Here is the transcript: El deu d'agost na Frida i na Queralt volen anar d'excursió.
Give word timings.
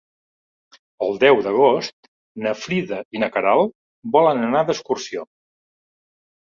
El 1.07 1.13
deu 1.23 1.41
d'agost 1.49 2.09
na 2.47 2.55
Frida 2.63 3.01
i 3.19 3.23
na 3.27 3.31
Queralt 3.39 3.79
volen 4.19 4.45
anar 4.51 4.67
d'excursió. 4.69 5.31